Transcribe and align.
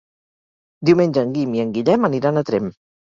Diumenge 0.89 1.23
en 1.27 1.35
Guim 1.35 1.53
i 1.57 1.61
en 1.65 1.73
Guillem 1.75 2.09
aniran 2.09 2.41
a 2.41 2.43
Tremp. 2.49 2.73